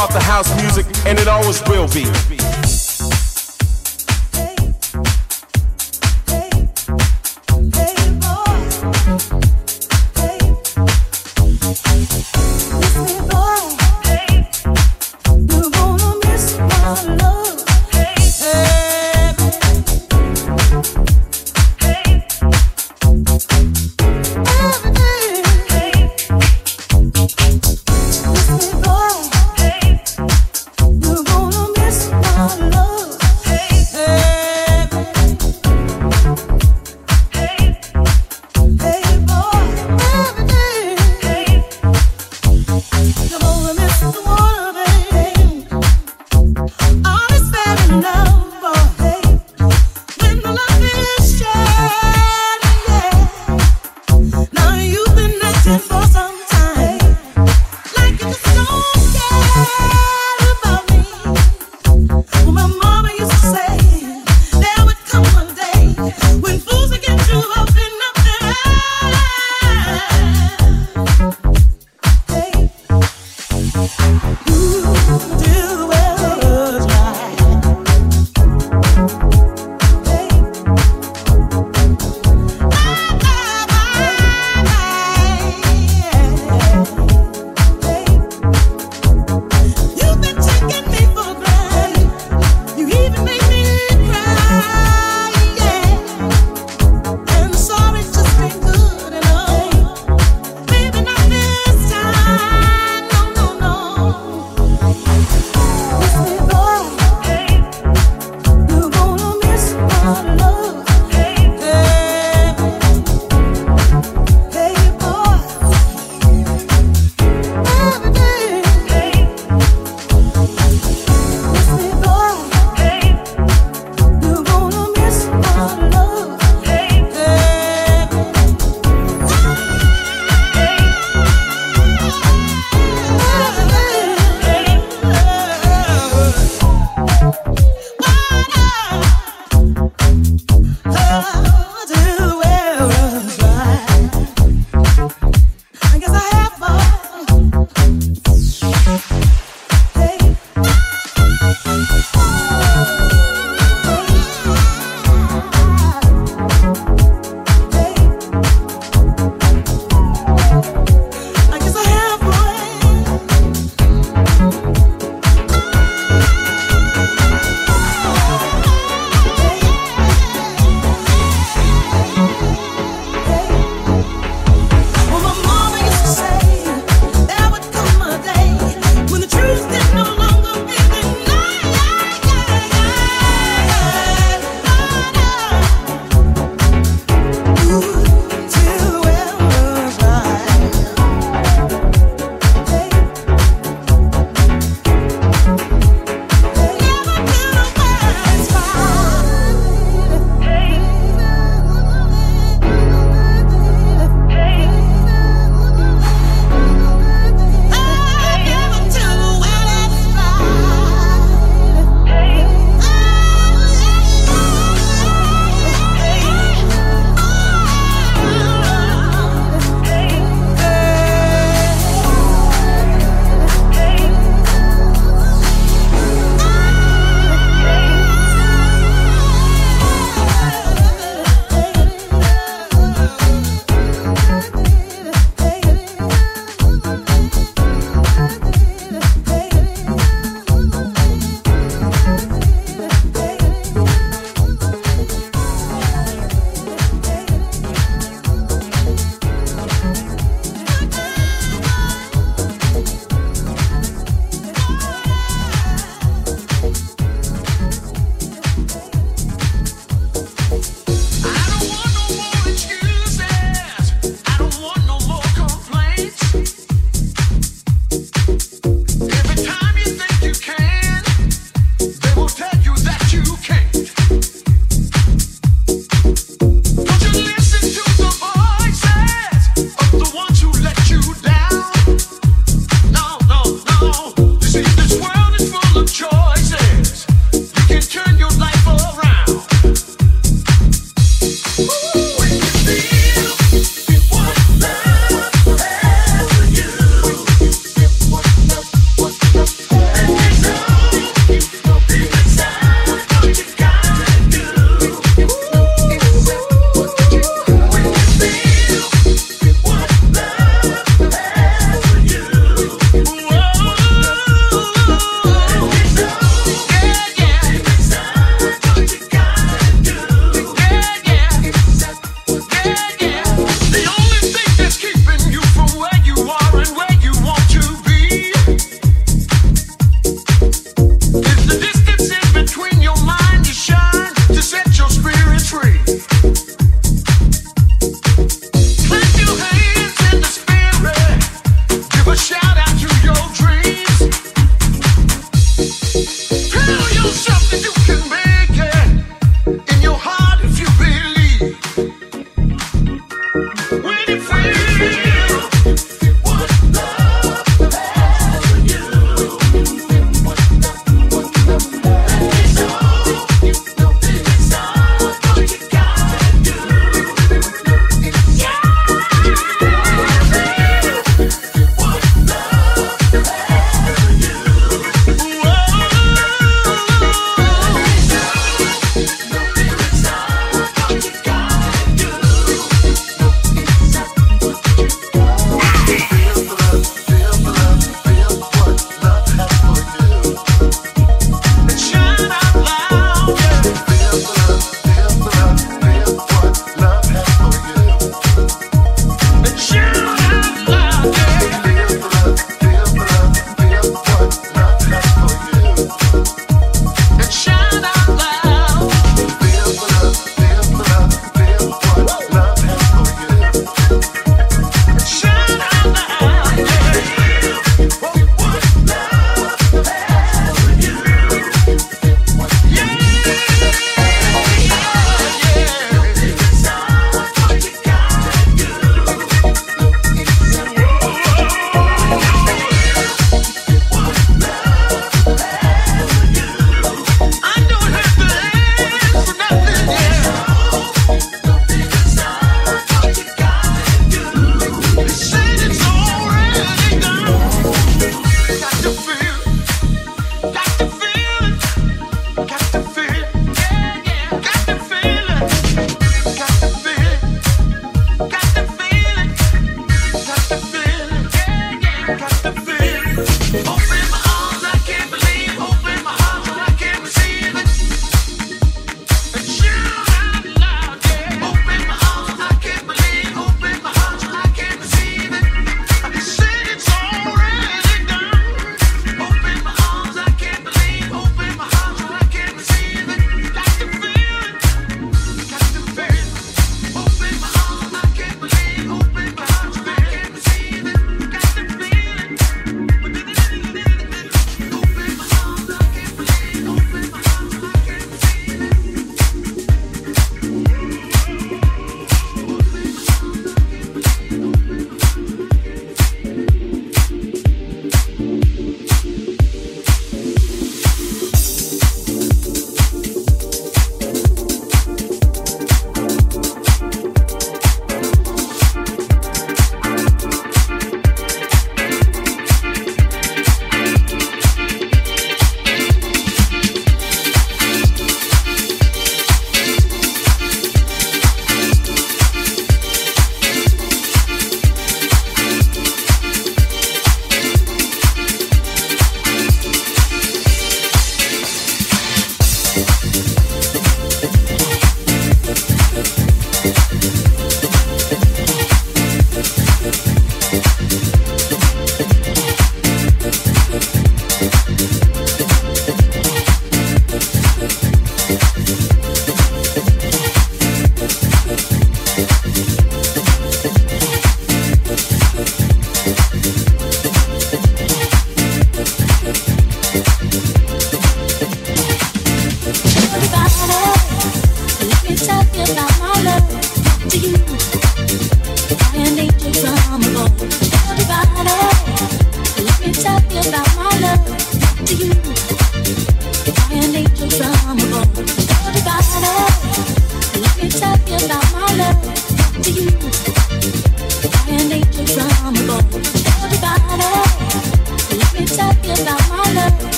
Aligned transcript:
About 0.00 0.14
the 0.14 0.24
house 0.24 0.48
music, 0.62 0.86
and 1.04 1.18
it 1.18 1.28
always 1.28 1.62
will 1.68 1.86
be. 1.88 2.39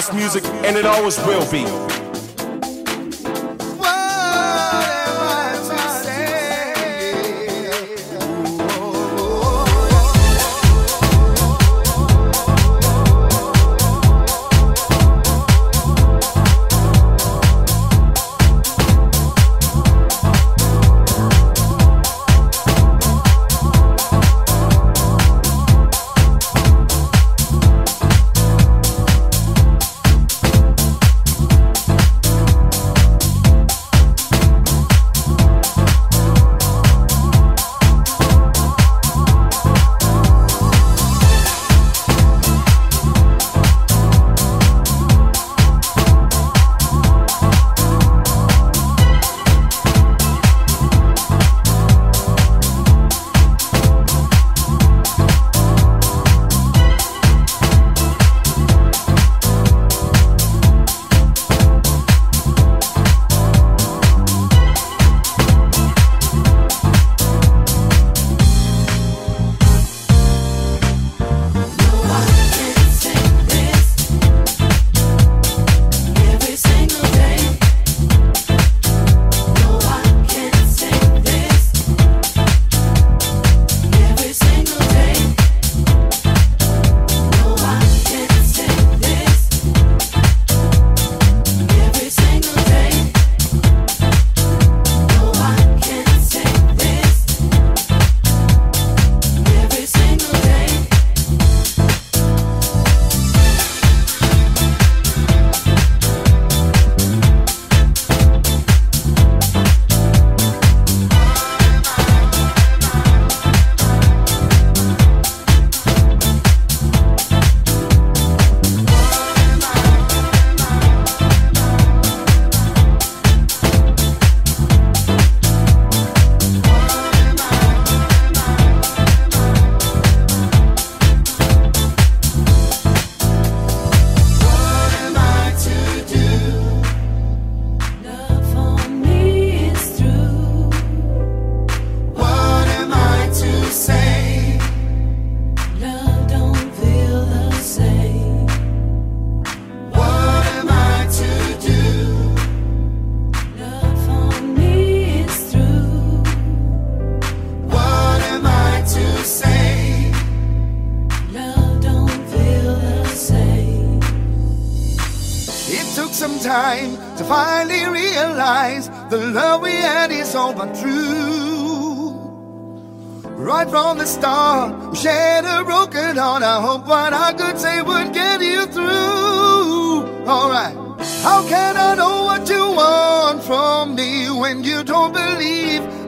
House 0.00 0.14
music, 0.14 0.44
and 0.64 0.78
it 0.78 0.86
always 0.86 1.18
will 1.26 1.44
be. 1.52 1.89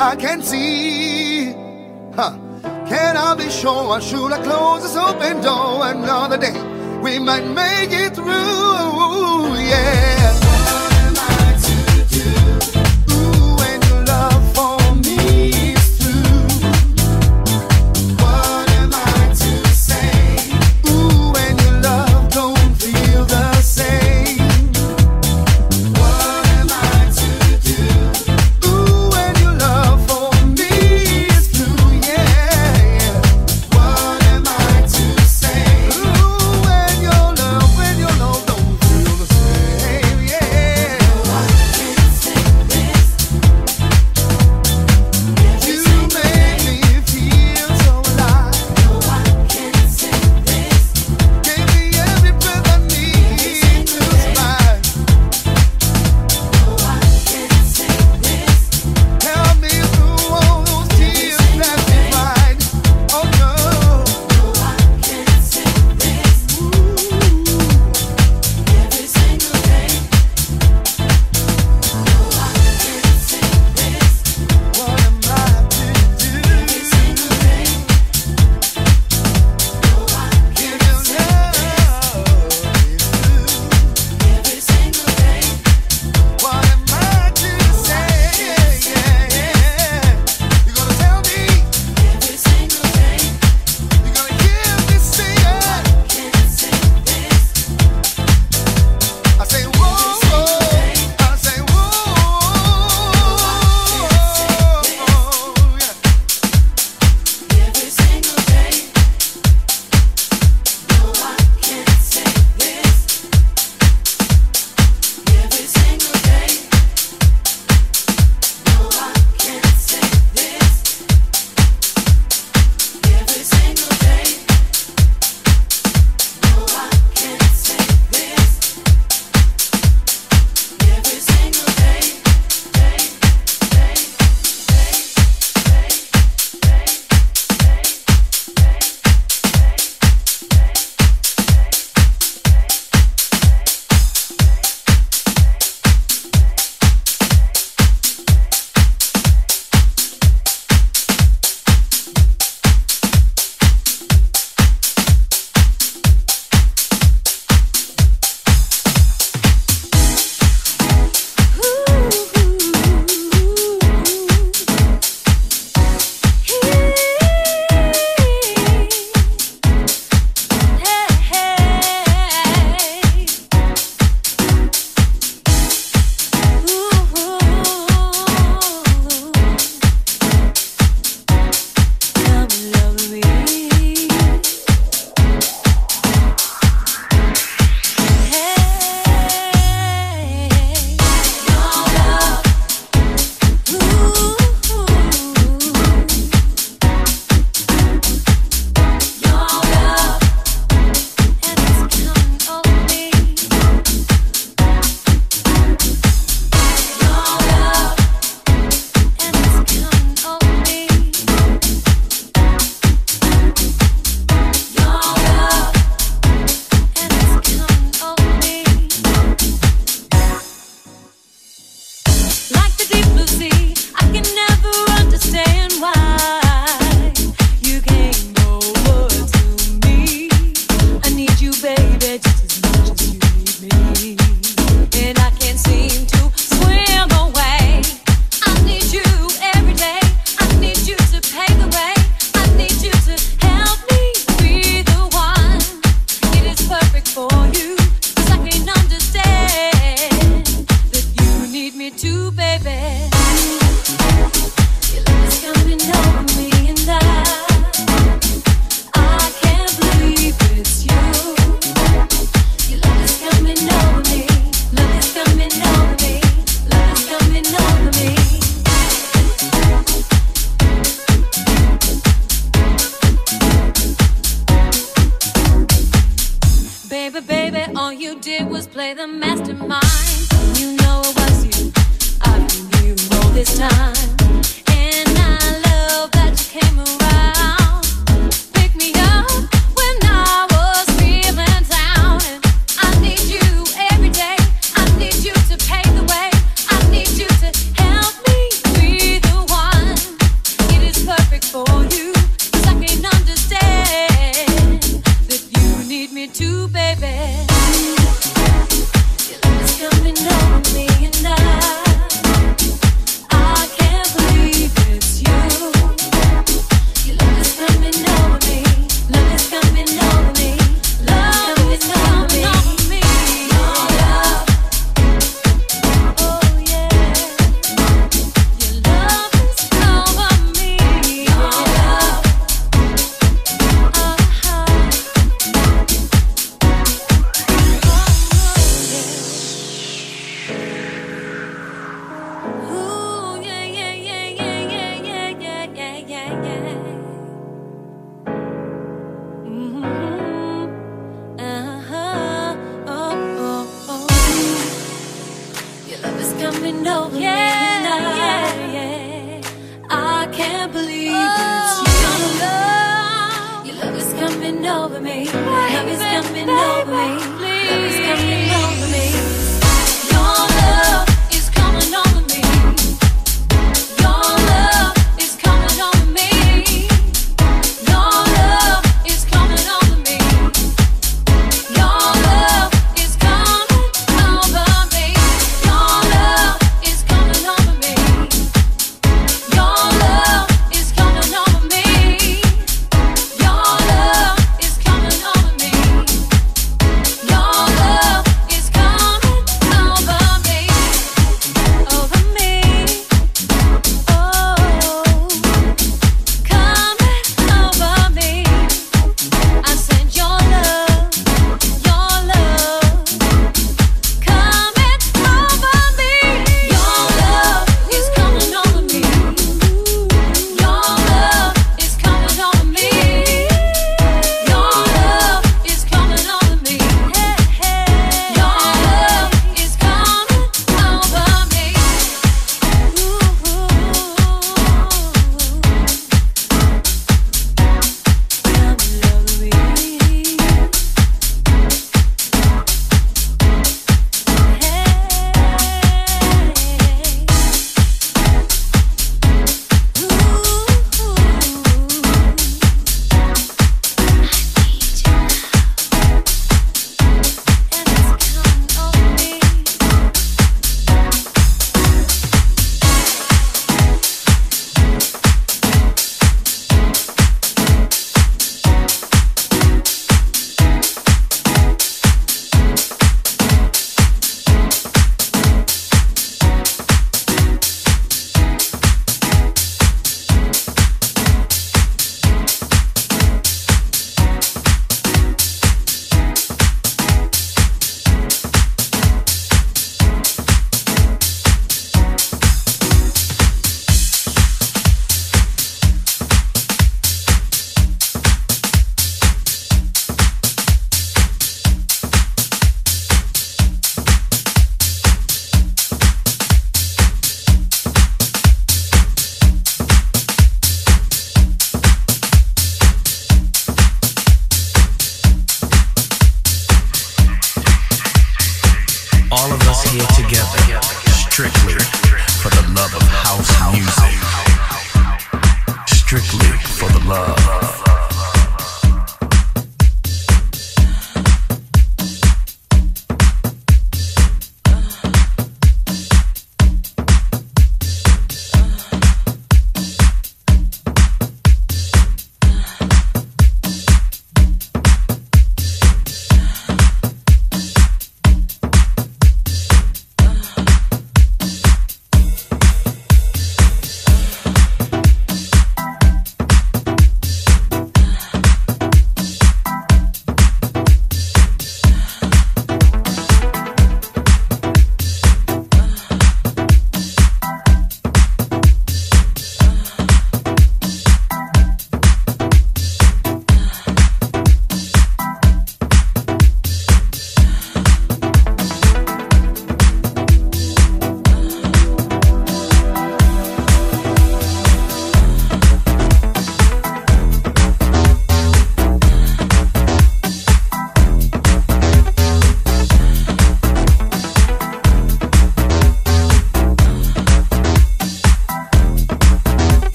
I 0.00 0.14
can't 0.14 0.44
see. 0.44 1.52
Huh. 2.14 2.38
Can 2.86 3.16
I 3.16 3.34
be 3.34 3.50
sure? 3.50 4.00
Should 4.00 4.32
I 4.32 4.40
close 4.44 4.82
this 4.84 4.94
open 4.94 5.42
door 5.42 5.90
another 5.90 6.38
day? 6.38 6.54
We 7.02 7.18
might 7.18 7.44
make 7.44 7.90
it 7.90 8.14
through. 8.14 8.47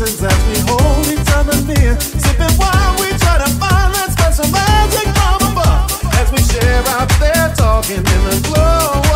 as 0.00 0.20
we 0.22 0.58
hold 0.60 1.06
each 1.08 1.28
other 1.34 1.58
near. 1.66 1.98
Sipping 1.98 2.56
wine, 2.56 2.94
we 3.00 3.10
try 3.18 3.38
to 3.38 3.50
find 3.58 3.92
that 3.94 4.10
special 4.12 4.48
magic 4.52 5.08
from 5.18 5.50
above 5.50 5.90
as 6.14 6.30
we 6.30 6.38
share 6.38 6.84
out 6.86 7.08
there 7.18 7.52
talking 7.56 7.96
in 7.96 8.04
the 8.04 8.48
glow. 8.48 9.07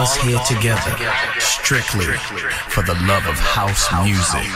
Us 0.00 0.16
here 0.16 0.38
together 0.46 0.96
strictly 1.38 2.06
for 2.68 2.82
the 2.82 2.94
love 3.06 3.26
of 3.26 3.38
house 3.38 3.86
music. 4.02 4.50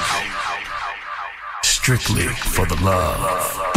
Strictly 1.62 2.28
for 2.28 2.64
the 2.64 2.82
love. 2.82 3.73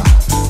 Yeah. 0.00 0.49